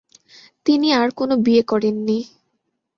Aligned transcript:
তিনি 0.65 0.87
আর 0.93 1.07
কোনো 1.11 1.33
বিয়ে 1.37 1.63
করেননি। 1.63 2.17